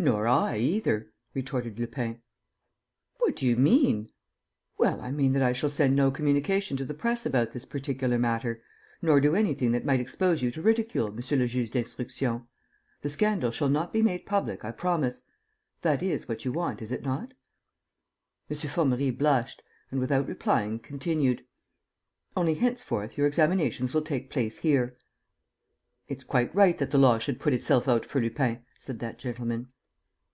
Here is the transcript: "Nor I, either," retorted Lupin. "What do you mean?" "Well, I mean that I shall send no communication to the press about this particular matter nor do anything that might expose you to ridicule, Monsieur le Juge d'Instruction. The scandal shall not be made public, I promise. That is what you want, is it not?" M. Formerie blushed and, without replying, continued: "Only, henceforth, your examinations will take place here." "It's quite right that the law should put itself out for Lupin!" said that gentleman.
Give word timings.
"Nor 0.00 0.28
I, 0.28 0.58
either," 0.58 1.10
retorted 1.34 1.76
Lupin. 1.80 2.22
"What 3.16 3.34
do 3.34 3.44
you 3.44 3.56
mean?" 3.56 4.08
"Well, 4.76 5.00
I 5.00 5.10
mean 5.10 5.32
that 5.32 5.42
I 5.42 5.52
shall 5.52 5.68
send 5.68 5.96
no 5.96 6.12
communication 6.12 6.76
to 6.76 6.84
the 6.84 6.94
press 6.94 7.26
about 7.26 7.50
this 7.50 7.64
particular 7.64 8.16
matter 8.16 8.62
nor 9.02 9.20
do 9.20 9.34
anything 9.34 9.72
that 9.72 9.84
might 9.84 9.98
expose 9.98 10.40
you 10.40 10.52
to 10.52 10.62
ridicule, 10.62 11.10
Monsieur 11.10 11.36
le 11.36 11.48
Juge 11.48 11.72
d'Instruction. 11.72 12.46
The 13.02 13.08
scandal 13.08 13.50
shall 13.50 13.68
not 13.68 13.92
be 13.92 14.00
made 14.00 14.24
public, 14.24 14.64
I 14.64 14.70
promise. 14.70 15.22
That 15.82 16.00
is 16.00 16.28
what 16.28 16.44
you 16.44 16.52
want, 16.52 16.80
is 16.80 16.92
it 16.92 17.02
not?" 17.02 17.34
M. 18.48 18.56
Formerie 18.56 19.10
blushed 19.10 19.64
and, 19.90 19.98
without 19.98 20.28
replying, 20.28 20.78
continued: 20.78 21.44
"Only, 22.36 22.54
henceforth, 22.54 23.18
your 23.18 23.26
examinations 23.26 23.92
will 23.92 24.02
take 24.02 24.30
place 24.30 24.58
here." 24.58 24.96
"It's 26.06 26.22
quite 26.22 26.54
right 26.54 26.78
that 26.78 26.92
the 26.92 26.98
law 26.98 27.18
should 27.18 27.40
put 27.40 27.52
itself 27.52 27.88
out 27.88 28.06
for 28.06 28.20
Lupin!" 28.20 28.64
said 28.78 29.00
that 29.00 29.18
gentleman. 29.18 29.72